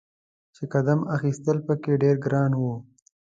چې 0.55 0.63
قدم 0.73 0.99
اخیستل 1.15 1.57
په 1.67 1.73
کې 1.81 1.91
ډیر 2.01 2.15
ګران 2.25 2.51
و. 2.59 2.63